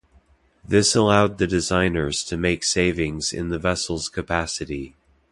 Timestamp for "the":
1.37-1.45, 3.49-3.59